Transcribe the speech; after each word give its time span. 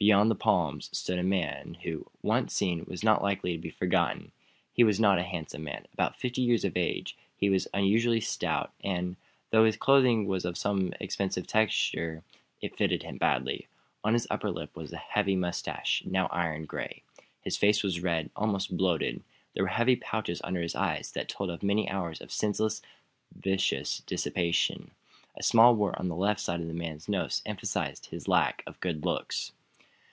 Behind 0.00 0.30
the 0.30 0.36
palms 0.36 0.96
stood 0.96 1.18
a 1.18 1.24
man 1.24 1.76
who, 1.82 2.06
once 2.22 2.54
seen, 2.54 2.84
was 2.86 3.02
not 3.02 3.20
likely 3.20 3.54
to 3.54 3.58
be 3.60 3.68
forgotten. 3.68 4.30
He 4.72 4.84
was 4.84 5.00
not 5.00 5.18
a 5.18 5.24
handsome 5.24 5.64
man. 5.64 5.86
About 5.92 6.14
fifty 6.14 6.40
years 6.40 6.64
of 6.64 6.76
age, 6.76 7.16
he 7.36 7.50
was 7.50 7.66
unusually 7.74 8.20
stout; 8.20 8.72
and, 8.84 9.16
though 9.50 9.64
his 9.64 9.76
clothing 9.76 10.28
was 10.28 10.44
of 10.44 10.56
expensive 11.00 11.48
texture, 11.48 12.22
it 12.60 12.76
fitted 12.76 13.02
him 13.02 13.18
badly. 13.18 13.66
On 14.04 14.12
his 14.12 14.28
upper 14.30 14.52
lip 14.52 14.76
was 14.76 14.92
a 14.92 14.98
heavy 14.98 15.34
moustache, 15.34 16.04
now 16.06 16.28
iron 16.28 16.64
gray. 16.64 17.02
His 17.40 17.56
face 17.56 17.82
was 17.82 17.98
red, 17.98 18.30
almost 18.36 18.76
bloated. 18.76 19.24
There 19.54 19.64
were 19.64 19.68
heavy 19.68 19.96
pouches 19.96 20.40
under 20.44 20.62
his 20.62 20.76
eyes 20.76 21.10
that 21.10 21.28
told 21.28 21.50
of 21.50 21.64
many 21.64 21.90
hours 21.90 22.20
of 22.20 22.30
senseless, 22.30 22.82
vicious 23.34 23.98
dissipation. 24.06 24.92
A 25.36 25.42
small 25.42 25.74
wart 25.74 25.98
on 25.98 26.06
the 26.06 26.14
left 26.14 26.38
side 26.38 26.60
of 26.60 26.68
the 26.68 26.72
man's 26.72 27.08
nose 27.08 27.42
emphasized 27.44 28.06
his 28.10 28.28
lack 28.28 28.62
of 28.64 28.78
good 28.78 29.04
looks. 29.04 29.50